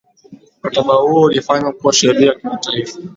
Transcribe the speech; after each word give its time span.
mkataba 0.59 0.93
huo 0.95 1.21
ulifanywa 1.21 1.73
kuwa 1.73 1.93
sheria 1.93 2.27
ya 2.27 2.35
kimataifa 2.39 2.99